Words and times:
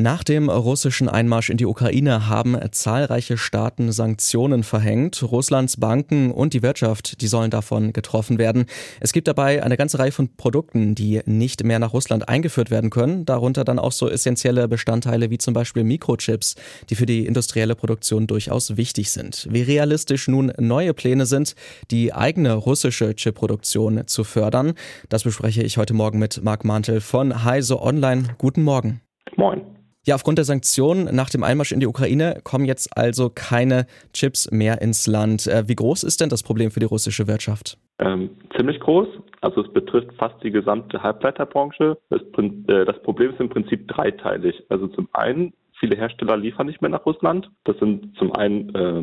Nach 0.00 0.22
dem 0.22 0.48
russischen 0.48 1.08
Einmarsch 1.08 1.50
in 1.50 1.56
die 1.56 1.66
Ukraine 1.66 2.28
haben 2.28 2.56
zahlreiche 2.70 3.36
Staaten 3.36 3.90
Sanktionen 3.90 4.62
verhängt. 4.62 5.24
Russlands 5.24 5.76
Banken 5.78 6.30
und 6.30 6.54
die 6.54 6.62
Wirtschaft, 6.62 7.20
die 7.20 7.26
sollen 7.26 7.50
davon 7.50 7.92
getroffen 7.92 8.38
werden. 8.38 8.66
Es 9.00 9.12
gibt 9.12 9.26
dabei 9.26 9.60
eine 9.60 9.76
ganze 9.76 9.98
Reihe 9.98 10.12
von 10.12 10.36
Produkten, 10.36 10.94
die 10.94 11.20
nicht 11.24 11.64
mehr 11.64 11.80
nach 11.80 11.94
Russland 11.94 12.28
eingeführt 12.28 12.70
werden 12.70 12.90
können. 12.90 13.24
Darunter 13.24 13.64
dann 13.64 13.80
auch 13.80 13.90
so 13.90 14.08
essentielle 14.08 14.68
Bestandteile 14.68 15.30
wie 15.30 15.38
zum 15.38 15.52
Beispiel 15.52 15.82
Mikrochips, 15.82 16.54
die 16.90 16.94
für 16.94 17.06
die 17.06 17.26
industrielle 17.26 17.74
Produktion 17.74 18.28
durchaus 18.28 18.76
wichtig 18.76 19.10
sind. 19.10 19.48
Wie 19.50 19.62
realistisch 19.62 20.28
nun 20.28 20.52
neue 20.58 20.94
Pläne 20.94 21.26
sind, 21.26 21.56
die 21.90 22.12
eigene 22.14 22.54
russische 22.54 23.16
Chipproduktion 23.16 24.06
zu 24.06 24.22
fördern, 24.22 24.74
das 25.08 25.24
bespreche 25.24 25.64
ich 25.64 25.76
heute 25.76 25.94
Morgen 25.94 26.20
mit 26.20 26.40
Marc 26.44 26.64
Mantel 26.64 27.00
von 27.00 27.42
Heise 27.42 27.82
Online. 27.82 28.36
Guten 28.38 28.62
Morgen. 28.62 29.00
Moin. 29.36 29.77
Ja, 30.08 30.14
aufgrund 30.14 30.38
der 30.38 30.46
Sanktionen 30.46 31.14
nach 31.14 31.28
dem 31.28 31.44
Einmarsch 31.44 31.70
in 31.70 31.80
die 31.80 31.86
Ukraine 31.86 32.40
kommen 32.42 32.64
jetzt 32.64 32.96
also 32.96 33.28
keine 33.28 33.86
Chips 34.14 34.50
mehr 34.50 34.80
ins 34.80 35.06
Land. 35.06 35.46
Äh, 35.46 35.68
wie 35.68 35.74
groß 35.74 36.02
ist 36.02 36.22
denn 36.22 36.30
das 36.30 36.42
Problem 36.42 36.70
für 36.70 36.80
die 36.80 36.86
russische 36.86 37.28
Wirtschaft? 37.28 37.76
Ähm, 37.98 38.30
ziemlich 38.56 38.80
groß. 38.80 39.06
Also 39.42 39.60
es 39.60 39.70
betrifft 39.70 40.14
fast 40.18 40.42
die 40.42 40.50
gesamte 40.50 41.02
Halbleiterbranche. 41.02 41.98
Das, 42.08 42.22
äh, 42.22 42.86
das 42.86 43.02
Problem 43.02 43.32
ist 43.32 43.40
im 43.40 43.50
Prinzip 43.50 43.86
dreiteilig. 43.86 44.62
Also 44.70 44.86
zum 44.86 45.10
einen, 45.12 45.52
viele 45.78 45.94
Hersteller 45.94 46.38
liefern 46.38 46.68
nicht 46.68 46.80
mehr 46.80 46.90
nach 46.90 47.04
Russland. 47.04 47.50
Das 47.64 47.76
sind 47.78 48.16
zum 48.16 48.34
einen 48.34 48.74
äh, 48.74 49.02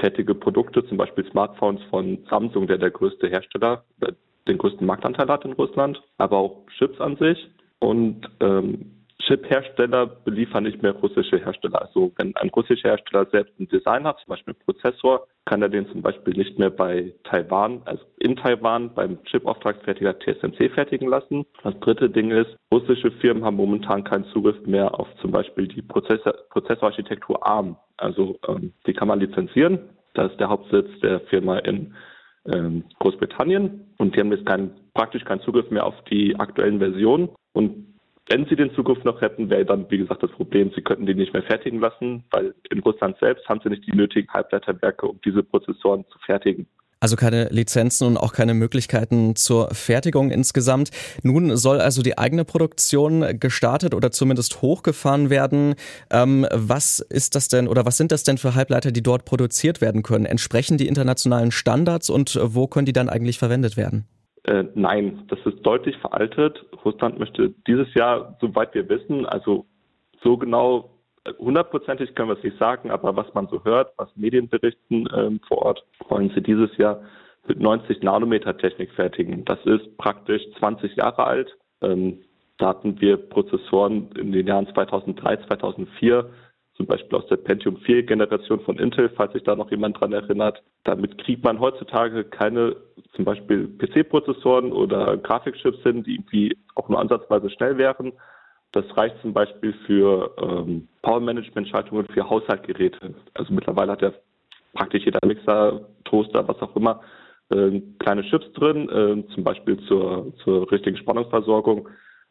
fertige 0.00 0.36
Produkte, 0.36 0.86
zum 0.86 0.98
Beispiel 0.98 1.28
Smartphones 1.32 1.82
von 1.90 2.18
Samsung, 2.30 2.68
der 2.68 2.78
der 2.78 2.92
größte 2.92 3.26
Hersteller, 3.26 3.82
den 4.46 4.58
größten 4.58 4.86
Marktanteil 4.86 5.26
hat 5.26 5.44
in 5.44 5.54
Russland, 5.54 6.00
aber 6.18 6.36
auch 6.36 6.64
Chips 6.78 7.00
an 7.00 7.16
sich. 7.16 7.44
Und 7.80 8.30
ähm, 8.38 8.93
Chip-Hersteller 9.26 10.06
beliefern 10.06 10.64
nicht 10.64 10.82
mehr 10.82 10.92
russische 10.92 11.38
Hersteller. 11.38 11.82
Also 11.82 12.12
wenn 12.16 12.36
ein 12.36 12.50
russischer 12.50 12.90
Hersteller 12.90 13.26
selbst 13.30 13.58
ein 13.58 13.68
Design 13.68 14.04
hat, 14.04 14.18
zum 14.20 14.28
Beispiel 14.28 14.54
einen 14.54 14.64
Prozessor, 14.64 15.26
kann 15.46 15.62
er 15.62 15.68
den 15.68 15.88
zum 15.88 16.02
Beispiel 16.02 16.34
nicht 16.34 16.58
mehr 16.58 16.70
bei 16.70 17.14
Taiwan, 17.24 17.82
also 17.84 18.02
in 18.18 18.36
Taiwan 18.36 18.94
beim 18.94 19.22
Chip-Auftragsfertiger 19.24 20.18
TSMC 20.18 20.70
fertigen 20.72 21.08
lassen. 21.08 21.44
Das 21.62 21.78
dritte 21.80 22.10
Ding 22.10 22.30
ist, 22.30 22.56
russische 22.72 23.10
Firmen 23.12 23.44
haben 23.44 23.56
momentan 23.56 24.04
keinen 24.04 24.24
Zugriff 24.26 24.60
mehr 24.66 24.98
auf 24.98 25.08
zum 25.20 25.30
Beispiel 25.30 25.68
die 25.68 25.82
Prozessor 25.82 26.34
Prozessorarchitektur 26.50 27.46
ARM. 27.46 27.76
Also 27.96 28.38
ähm, 28.48 28.72
die 28.86 28.92
kann 28.92 29.08
man 29.08 29.20
lizenzieren. 29.20 29.78
Das 30.14 30.30
ist 30.30 30.40
der 30.40 30.48
Hauptsitz 30.48 30.88
der 31.02 31.20
Firma 31.20 31.58
in 31.58 31.94
ähm, 32.46 32.84
Großbritannien 33.00 33.94
und 33.98 34.14
die 34.14 34.20
haben 34.20 34.32
jetzt 34.32 34.46
keinen, 34.46 34.72
praktisch 34.92 35.24
keinen 35.24 35.40
Zugriff 35.40 35.70
mehr 35.70 35.86
auf 35.86 35.94
die 36.10 36.36
aktuellen 36.36 36.78
Versionen 36.78 37.30
und 37.52 37.93
wenn 38.28 38.46
sie 38.46 38.56
den 38.56 38.74
Zugriff 38.74 39.02
noch 39.04 39.20
hätten, 39.20 39.50
wäre 39.50 39.66
dann, 39.66 39.90
wie 39.90 39.98
gesagt, 39.98 40.22
das 40.22 40.30
Problem, 40.30 40.72
sie 40.74 40.82
könnten 40.82 41.06
die 41.06 41.14
nicht 41.14 41.32
mehr 41.32 41.42
fertigen 41.42 41.80
lassen, 41.80 42.24
weil 42.30 42.54
in 42.70 42.80
Russland 42.80 43.16
selbst 43.20 43.46
haben 43.48 43.60
sie 43.62 43.68
nicht 43.68 43.86
die 43.86 43.96
nötigen 43.96 44.32
Halbleiterwerke, 44.32 45.06
um 45.06 45.20
diese 45.24 45.42
Prozessoren 45.42 46.04
zu 46.10 46.18
fertigen. 46.20 46.66
Also 47.00 47.16
keine 47.16 47.48
Lizenzen 47.50 48.06
und 48.06 48.16
auch 48.16 48.32
keine 48.32 48.54
Möglichkeiten 48.54 49.36
zur 49.36 49.74
Fertigung 49.74 50.30
insgesamt. 50.30 50.88
Nun 51.22 51.54
soll 51.54 51.82
also 51.82 52.00
die 52.00 52.16
eigene 52.16 52.46
Produktion 52.46 53.38
gestartet 53.38 53.94
oder 53.94 54.10
zumindest 54.10 54.62
hochgefahren 54.62 55.28
werden. 55.28 55.74
Ähm, 56.10 56.46
was 56.50 57.00
ist 57.00 57.34
das 57.34 57.48
denn 57.48 57.68
oder 57.68 57.84
was 57.84 57.98
sind 57.98 58.10
das 58.10 58.22
denn 58.22 58.38
für 58.38 58.54
Halbleiter, 58.54 58.90
die 58.90 59.02
dort 59.02 59.26
produziert 59.26 59.82
werden 59.82 60.02
können? 60.02 60.24
Entsprechen 60.24 60.78
die 60.78 60.88
internationalen 60.88 61.50
Standards 61.50 62.08
und 62.08 62.40
wo 62.42 62.68
können 62.68 62.86
die 62.86 62.94
dann 62.94 63.10
eigentlich 63.10 63.38
verwendet 63.38 63.76
werden? 63.76 64.06
Äh, 64.44 64.64
nein, 64.74 65.24
das 65.28 65.38
ist 65.44 65.62
deutlich 65.62 65.96
veraltet. 65.98 66.64
Russland 66.84 67.18
möchte 67.18 67.50
dieses 67.66 67.92
Jahr, 67.94 68.36
soweit 68.40 68.74
wir 68.74 68.88
wissen, 68.88 69.26
also 69.26 69.66
so 70.22 70.36
genau 70.36 70.90
hundertprozentig 71.38 72.14
können 72.14 72.28
wir 72.28 72.36
es 72.36 72.44
nicht 72.44 72.58
sagen, 72.58 72.90
aber 72.90 73.16
was 73.16 73.32
man 73.32 73.48
so 73.48 73.64
hört, 73.64 73.92
was 73.96 74.14
Medien 74.16 74.48
berichten 74.48 75.08
ähm, 75.16 75.40
vor 75.48 75.62
Ort, 75.62 75.84
wollen 76.08 76.30
sie 76.34 76.42
dieses 76.42 76.76
Jahr 76.76 77.02
mit 77.46 77.60
90 77.60 78.02
Nanometer 78.02 78.56
Technik 78.56 78.90
fertigen. 78.92 79.44
Das 79.44 79.58
ist 79.64 79.96
praktisch 79.96 80.42
20 80.58 80.96
Jahre 80.96 81.24
alt. 81.24 81.56
Ähm, 81.80 82.20
da 82.58 82.68
hatten 82.68 83.00
wir 83.00 83.16
Prozessoren 83.16 84.10
in 84.12 84.32
den 84.32 84.46
Jahren 84.46 84.66
2003, 84.72 85.38
2004 85.48 86.30
zum 86.76 86.86
Beispiel 86.86 87.18
aus 87.18 87.26
der 87.28 87.36
Pentium 87.36 87.76
4 87.78 88.02
Generation 88.02 88.60
von 88.60 88.78
Intel, 88.78 89.08
falls 89.10 89.32
sich 89.32 89.44
da 89.44 89.54
noch 89.54 89.70
jemand 89.70 90.00
dran 90.00 90.12
erinnert. 90.12 90.62
Damit 90.82 91.18
kriegt 91.18 91.44
man 91.44 91.60
heutzutage 91.60 92.24
keine 92.24 92.76
zum 93.14 93.24
Beispiel 93.24 93.68
PC-Prozessoren 93.78 94.72
oder 94.72 95.16
Grafikchips 95.16 95.82
hin, 95.82 96.02
die 96.02 96.14
irgendwie 96.16 96.56
auch 96.74 96.88
nur 96.88 97.00
ansatzweise 97.00 97.50
schnell 97.50 97.78
wären. 97.78 98.12
Das 98.72 98.84
reicht 98.96 99.20
zum 99.22 99.32
Beispiel 99.32 99.72
für 99.86 100.34
ähm, 100.42 100.88
Power-Management-Schaltungen 101.02 102.06
für 102.06 102.28
Haushaltgeräte. 102.28 103.14
Also 103.34 103.52
mittlerweile 103.52 103.92
hat 103.92 104.02
ja 104.02 104.12
praktisch 104.72 105.04
jeder 105.04 105.20
Mixer, 105.24 105.88
Toaster, 106.04 106.46
was 106.48 106.60
auch 106.60 106.74
immer, 106.74 107.00
äh, 107.50 107.80
kleine 108.00 108.22
Chips 108.24 108.52
drin, 108.52 108.88
äh, 108.88 109.34
zum 109.34 109.44
Beispiel 109.44 109.78
zur, 109.86 110.32
zur 110.42 110.70
richtigen 110.72 110.96
Spannungsversorgung. 110.96 111.88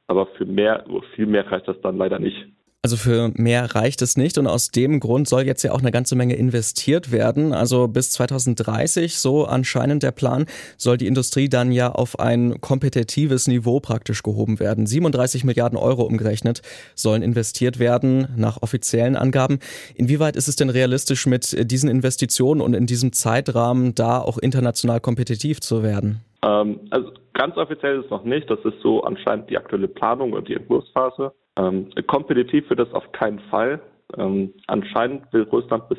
Aber 0.07 0.25
für 0.37 0.45
mehr, 0.45 0.83
viel 1.15 1.27
mehr 1.27 1.49
reicht 1.49 1.67
das 1.67 1.79
dann 1.81 1.97
leider 1.97 2.19
nicht. 2.19 2.45
Also 2.85 2.97
für 2.97 3.31
mehr 3.35 3.75
reicht 3.75 4.01
es 4.01 4.17
nicht 4.17 4.37
und 4.37 4.45
aus 4.45 4.67
dem 4.67 4.99
Grund 4.99 5.29
soll 5.29 5.45
jetzt 5.45 5.63
ja 5.63 5.71
auch 5.71 5.79
eine 5.79 5.91
ganze 5.91 6.15
Menge 6.15 6.35
investiert 6.35 7.13
werden. 7.13 7.53
Also 7.53 7.87
bis 7.87 8.11
2030, 8.11 9.15
so 9.15 9.45
anscheinend 9.45 10.03
der 10.03 10.11
Plan, 10.11 10.47
soll 10.77 10.97
die 10.97 11.07
Industrie 11.07 11.47
dann 11.47 11.71
ja 11.71 11.93
auf 11.93 12.19
ein 12.19 12.59
kompetitives 12.59 13.47
Niveau 13.47 13.79
praktisch 13.79 14.21
gehoben 14.21 14.59
werden. 14.59 14.85
37 14.85 15.45
Milliarden 15.45 15.77
Euro 15.77 16.03
umgerechnet 16.03 16.61
sollen 16.93 17.21
investiert 17.21 17.79
werden 17.79 18.27
nach 18.35 18.61
offiziellen 18.61 19.15
Angaben. 19.15 19.59
Inwieweit 19.95 20.35
ist 20.35 20.49
es 20.49 20.57
denn 20.57 20.69
realistisch 20.69 21.25
mit 21.25 21.71
diesen 21.71 21.89
Investitionen 21.89 22.59
und 22.59 22.73
in 22.73 22.85
diesem 22.85 23.13
Zeitrahmen 23.13 23.95
da 23.95 24.19
auch 24.19 24.37
international 24.37 24.99
kompetitiv 24.99 25.61
zu 25.61 25.83
werden? 25.83 26.19
Ähm, 26.43 26.81
also 26.91 27.11
ganz 27.33 27.57
offiziell 27.57 27.99
ist 27.99 28.05
es 28.05 28.11
noch 28.11 28.23
nicht. 28.23 28.49
Das 28.49 28.59
ist 28.63 28.79
so 28.81 29.03
anscheinend 29.03 29.49
die 29.49 29.57
aktuelle 29.57 29.87
Planung 29.87 30.33
und 30.33 30.47
die 30.47 30.55
Entwurfsphase. 30.55 31.33
Ähm, 31.57 31.89
kompetitiv 32.07 32.69
wird 32.69 32.79
das 32.79 32.93
auf 32.93 33.11
keinen 33.11 33.39
Fall. 33.39 33.79
Ähm, 34.17 34.53
anscheinend 34.67 35.31
will 35.33 35.43
Russland 35.43 35.87
bis 35.89 35.97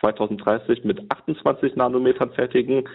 2030 0.00 0.84
mit 0.84 1.10
28 1.10 1.76
Nanometern 1.76 2.30
fertigen. 2.32 2.88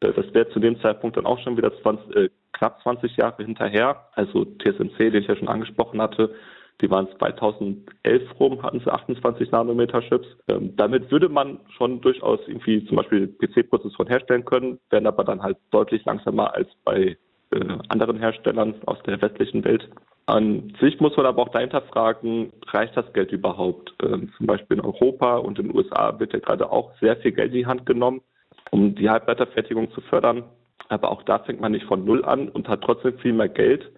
Äh, 0.00 0.12
das 0.12 0.32
wäre 0.34 0.48
zu 0.50 0.58
dem 0.58 0.80
Zeitpunkt 0.80 1.16
dann 1.16 1.26
auch 1.26 1.38
schon 1.40 1.56
wieder 1.56 1.72
20, 1.82 2.16
äh, 2.16 2.28
knapp 2.52 2.82
20 2.82 3.16
Jahre 3.16 3.44
hinterher. 3.44 4.08
Also 4.14 4.44
TSMC, 4.44 5.10
den 5.10 5.22
ich 5.22 5.28
ja 5.28 5.36
schon 5.36 5.48
angesprochen 5.48 6.02
hatte, 6.02 6.34
die 6.80 6.90
waren 6.90 7.08
2011 7.18 8.40
rum, 8.40 8.62
hatten 8.62 8.80
sie 8.80 8.92
28 8.92 9.50
Nanometer 9.50 10.00
Chips. 10.00 10.26
Ähm, 10.48 10.74
damit 10.76 11.10
würde 11.10 11.28
man 11.28 11.60
schon 11.76 12.00
durchaus 12.00 12.40
irgendwie 12.46 12.84
zum 12.86 12.96
Beispiel 12.96 13.28
PC-Prozessoren 13.28 14.08
herstellen 14.08 14.44
können, 14.44 14.78
wären 14.90 15.06
aber 15.06 15.24
dann 15.24 15.42
halt 15.42 15.56
deutlich 15.70 16.04
langsamer 16.04 16.54
als 16.54 16.68
bei 16.84 17.16
äh, 17.52 17.78
anderen 17.88 18.18
Herstellern 18.18 18.74
aus 18.86 18.98
der 19.06 19.22
westlichen 19.22 19.64
Welt. 19.64 19.88
An 20.26 20.72
sich 20.80 21.00
muss 21.00 21.16
man 21.16 21.26
aber 21.26 21.42
auch 21.42 21.50
dahinter 21.50 21.82
fragen, 21.82 22.52
reicht 22.68 22.96
das 22.96 23.12
Geld 23.12 23.30
überhaupt? 23.30 23.94
Ähm, 24.02 24.32
zum 24.36 24.46
Beispiel 24.46 24.78
in 24.78 24.84
Europa 24.84 25.36
und 25.36 25.58
in 25.58 25.68
den 25.68 25.76
USA 25.76 26.18
wird 26.18 26.32
ja 26.32 26.38
gerade 26.38 26.70
auch 26.70 26.92
sehr 27.00 27.16
viel 27.18 27.32
Geld 27.32 27.52
in 27.52 27.58
die 27.58 27.66
Hand 27.66 27.84
genommen, 27.86 28.22
um 28.70 28.94
die 28.94 29.10
Halbleiterfertigung 29.10 29.92
zu 29.92 30.00
fördern. 30.00 30.44
Aber 30.88 31.10
auch 31.10 31.22
da 31.22 31.38
fängt 31.40 31.60
man 31.60 31.72
nicht 31.72 31.86
von 31.86 32.04
Null 32.04 32.24
an 32.24 32.48
und 32.48 32.68
hat 32.68 32.82
trotzdem 32.82 33.18
viel 33.18 33.32
mehr 33.32 33.48
Geld. 33.48 33.90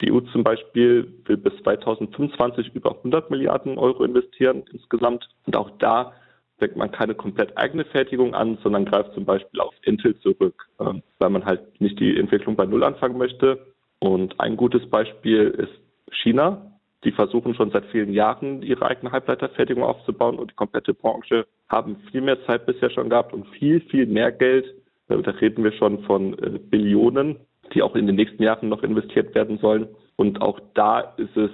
Die 0.00 0.10
EU 0.12 0.20
zum 0.32 0.44
Beispiel 0.44 1.12
will 1.26 1.36
bis 1.36 1.54
2025 1.62 2.74
über 2.74 2.96
100 2.96 3.30
Milliarden 3.30 3.78
Euro 3.78 4.04
investieren 4.04 4.64
insgesamt. 4.72 5.28
Und 5.46 5.56
auch 5.56 5.70
da 5.78 6.12
fängt 6.58 6.76
man 6.76 6.90
keine 6.90 7.14
komplett 7.14 7.56
eigene 7.56 7.84
Fertigung 7.84 8.34
an, 8.34 8.58
sondern 8.62 8.84
greift 8.84 9.12
zum 9.14 9.24
Beispiel 9.24 9.60
auf 9.60 9.74
Intel 9.82 10.18
zurück, 10.20 10.68
ähm, 10.78 11.02
weil 11.18 11.30
man 11.30 11.44
halt 11.44 11.80
nicht 11.80 11.98
die 11.98 12.18
Entwicklung 12.18 12.56
bei 12.56 12.66
Null 12.66 12.84
anfangen 12.84 13.18
möchte. 13.18 13.66
Und 13.98 14.38
ein 14.40 14.56
gutes 14.56 14.88
Beispiel 14.88 15.48
ist 15.48 16.14
China. 16.22 16.66
Die 17.04 17.12
versuchen 17.12 17.54
schon 17.54 17.70
seit 17.70 17.86
vielen 17.86 18.12
Jahren 18.12 18.62
ihre 18.62 18.86
eigene 18.86 19.10
Halbleiterfertigung 19.10 19.82
aufzubauen 19.82 20.38
und 20.38 20.50
die 20.50 20.54
komplette 20.54 20.92
Branche 20.92 21.46
haben 21.68 21.96
viel 22.10 22.20
mehr 22.20 22.44
Zeit 22.46 22.66
bisher 22.66 22.90
schon 22.90 23.08
gehabt 23.08 23.32
und 23.32 23.46
viel, 23.58 23.80
viel 23.80 24.06
mehr 24.06 24.32
Geld. 24.32 24.66
Da 25.08 25.16
reden 25.16 25.64
wir 25.64 25.72
schon 25.72 26.04
von 26.04 26.38
äh, 26.38 26.58
Billionen, 26.58 27.36
die 27.74 27.82
auch 27.82 27.94
in 27.94 28.06
den 28.06 28.16
nächsten 28.16 28.42
Jahren 28.42 28.68
noch 28.68 28.82
investiert 28.82 29.34
werden 29.34 29.58
sollen. 29.58 29.88
Und 30.16 30.42
auch 30.42 30.60
da 30.74 31.00
ist 31.16 31.36
es 31.36 31.50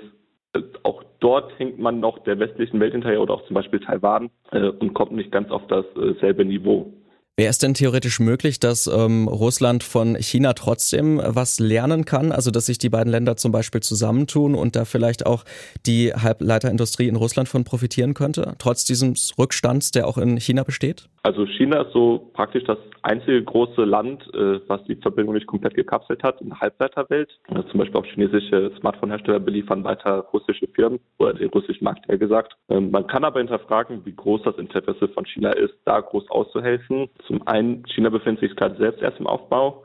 auch 0.83 1.03
dort 1.21 1.59
hängt 1.59 1.79
man 1.79 2.01
noch 2.01 2.19
der 2.21 2.39
westlichen 2.39 2.81
Welt 2.81 2.93
hinterher 2.93 3.21
oder 3.21 3.35
auch 3.35 3.47
zum 3.47 3.55
Beispiel 3.55 3.81
Taiwan 3.81 4.31
äh, 4.53 4.69
und 4.69 4.95
kommt 4.95 5.13
nicht 5.13 5.31
ganz 5.31 5.51
auf 5.51 5.63
dasselbe 5.69 6.43
äh, 6.43 6.47
Niveau. 6.47 6.93
Wäre 7.39 7.51
es 7.51 7.59
denn 7.59 7.75
theoretisch 7.75 8.19
möglich, 8.19 8.61
dass 8.61 8.87
ähm, 8.87 9.29
Russland 9.29 9.85
von 9.85 10.17
China 10.17 10.55
trotzdem 10.55 11.21
was 11.23 11.61
lernen 11.61 12.07
kann? 12.07 12.33
Also 12.33 12.51
dass 12.51 12.65
sich 12.65 12.79
die 12.79 12.89
beiden 12.89 13.11
Länder 13.13 13.37
zum 13.37 13.53
Beispiel 13.53 13.83
zusammentun 13.83 14.55
und 14.55 14.75
da 14.75 14.87
vielleicht 14.87 15.27
auch 15.27 15.45
die 15.85 16.15
Halbleiterindustrie 16.15 17.09
in 17.09 17.17
Russland 17.17 17.51
von 17.51 17.65
profitieren 17.65 18.15
könnte, 18.15 18.55
trotz 18.59 18.87
dieses 18.87 19.35
Rückstands, 19.39 19.91
der 19.91 20.09
auch 20.09 20.17
in 20.17 20.39
China 20.39 20.63
besteht? 20.63 21.11
Also 21.27 21.45
China 21.45 21.81
ist 21.83 21.93
so 21.93 22.31
praktisch 22.35 22.63
das 22.63 22.79
einzige 23.03 23.43
große 23.43 23.83
Land, 23.83 24.33
äh, 24.33 24.61
was 24.69 24.85
die 24.85 24.95
Verbindung 24.95 25.35
nicht 25.35 25.49
komplett 25.49 25.75
gekapselt 25.75 26.23
hat 26.23 26.41
in 26.41 26.51
der 26.51 26.61
Halbleiterwelt. 26.61 27.37
Also 27.49 27.65
zum 27.65 27.81
Beispiel 27.81 28.01
auch 28.01 28.05
chinesische 28.05 28.71
Smartphone-Hersteller 28.79 29.41
beliefern 29.41 29.83
weiter 29.83 30.21
russische 30.33 30.69
Firmen 30.69 31.01
oder 31.19 31.35
den 31.35 31.49
russischen 31.49 31.83
Markt 31.83 32.09
eher 32.09 32.19
gesagt. 32.19 32.57
Ähm, 32.69 32.93
man 32.93 33.09
kann 33.09 33.25
aber 33.25 33.41
hinterfragen, 33.41 34.07
wie 34.07 34.15
groß 34.15 34.43
das 34.45 34.57
Interesse 34.57 35.09
von 35.09 35.27
China 35.27 35.51
ist, 35.51 35.75
da 35.85 35.99
groß 35.99 36.31
auszuhelfen. 36.31 37.09
Zum 37.27 37.45
einen, 37.49 37.85
China 37.89 38.11
befindet 38.11 38.43
sich 38.43 38.55
gerade 38.55 38.77
selbst 38.77 39.03
erst 39.03 39.19
im 39.19 39.27
Aufbau 39.27 39.83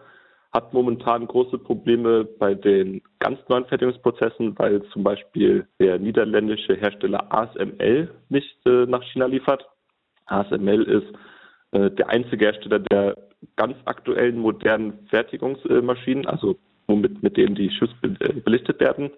hat 0.54 0.74
momentan 0.74 1.28
große 1.28 1.58
Probleme 1.60 2.26
bei 2.26 2.54
den 2.54 3.02
ganz 3.20 3.40
neuen 3.48 3.66
Fertigungsprozessen, 3.68 4.60
weil 4.60 4.84
zum 4.92 5.02
Beispiel 5.02 5.66
der 5.80 5.98
niederländische 5.98 6.76
Hersteller 6.76 7.34
ASML 7.34 8.12
nicht 8.28 8.58
äh, 8.66 8.86
nach 8.86 9.02
China 9.02 9.28
liefert. 9.28 9.66
ASML 10.26 10.84
ist 10.84 11.08
der 11.72 12.10
einzige 12.10 12.46
Hersteller 12.46 12.80
der 12.80 13.16
ganz 13.56 13.78
aktuellen 13.86 14.38
modernen 14.38 15.08
Fertigungsmaschinen, 15.10 16.26
also 16.26 16.58
womit 16.88 17.24
mit 17.24 17.38
denen 17.38 17.56
die 17.56 17.72
Schüsse 17.72 17.96
äh, 18.04 18.34
belichtet 18.34 18.80
werden. 18.80 19.12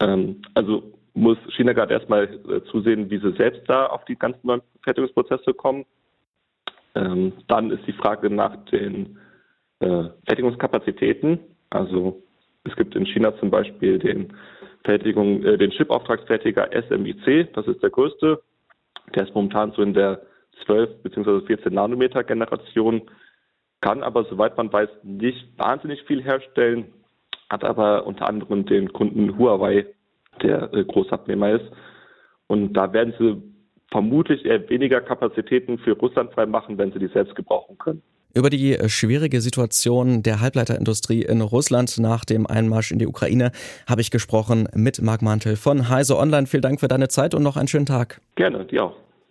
Ähm, 0.00 0.42
also 0.54 0.92
muss 1.14 1.38
China 1.56 1.72
gerade 1.72 1.94
erstmal 1.94 2.24
äh, 2.24 2.62
zusehen, 2.70 3.10
wie 3.10 3.18
sie 3.18 3.32
selbst 3.36 3.62
da 3.66 3.86
auf 3.86 4.04
die 4.04 4.16
ganzen 4.16 4.46
neuen 4.46 4.62
Fertigungsprozesse 4.82 5.54
kommen. 5.54 5.86
Ähm, 6.94 7.32
dann 7.48 7.70
ist 7.70 7.86
die 7.86 7.92
Frage 7.92 8.30
nach 8.30 8.56
den 8.66 9.18
Fertigungskapazitäten. 9.78 11.38
Also 11.68 12.22
es 12.64 12.74
gibt 12.76 12.96
in 12.96 13.04
China 13.04 13.38
zum 13.38 13.50
Beispiel 13.50 13.98
den 13.98 14.32
Fertigung, 14.84 15.42
den 15.42 15.70
Chip-Auftragsfertiger 15.70 16.70
SMIC, 16.88 17.52
das 17.52 17.66
ist 17.66 17.82
der 17.82 17.90
größte. 17.90 18.40
Der 19.14 19.24
ist 19.24 19.34
momentan 19.34 19.72
so 19.72 19.82
in 19.82 19.92
der 19.92 20.22
12 20.64 21.02
bzw. 21.02 21.46
14 21.46 21.72
Nanometer 21.72 22.24
Generation, 22.24 23.02
kann 23.80 24.02
aber, 24.02 24.24
soweit 24.24 24.56
man 24.56 24.72
weiß, 24.72 24.88
nicht 25.02 25.46
wahnsinnig 25.58 26.02
viel 26.04 26.22
herstellen, 26.22 26.92
hat 27.50 27.62
aber 27.62 28.06
unter 28.06 28.26
anderem 28.26 28.66
den 28.66 28.92
Kunden 28.92 29.38
Huawei, 29.38 29.86
der 30.42 30.72
äh, 30.72 30.84
Großabnehmer 30.84 31.52
ist. 31.52 31.70
Und 32.46 32.74
da 32.74 32.92
werden 32.92 33.14
sie 33.18 33.42
vermutlich 33.90 34.44
eher 34.44 34.68
weniger 34.68 35.00
Kapazitäten 35.00 35.78
für 35.78 35.92
Russland 35.92 36.32
freimachen, 36.32 36.78
wenn 36.78 36.92
sie 36.92 36.98
die 36.98 37.08
selbst 37.08 37.34
gebrauchen 37.34 37.78
können. 37.78 38.02
Über 38.34 38.50
die 38.50 38.74
äh, 38.74 38.88
schwierige 38.88 39.40
Situation 39.40 40.22
der 40.22 40.40
Halbleiterindustrie 40.40 41.22
in 41.22 41.40
Russland 41.40 41.98
nach 41.98 42.24
dem 42.24 42.46
Einmarsch 42.46 42.92
in 42.92 42.98
die 42.98 43.06
Ukraine 43.06 43.50
habe 43.88 44.00
ich 44.00 44.10
gesprochen 44.10 44.68
mit 44.74 45.00
Marc 45.00 45.22
Mantel 45.22 45.56
von 45.56 45.88
Heise 45.88 46.18
Online. 46.18 46.46
Vielen 46.46 46.62
Dank 46.62 46.80
für 46.80 46.88
deine 46.88 47.08
Zeit 47.08 47.34
und 47.34 47.42
noch 47.42 47.56
einen 47.56 47.68
schönen 47.68 47.86
Tag. 47.86 48.20
Gerne, 48.34 48.66
dir 48.66 48.84
auch. 48.84 49.05